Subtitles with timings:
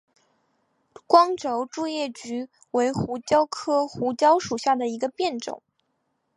[1.05, 5.61] 光轴苎叶蒟为胡椒科胡椒属下的一个变种。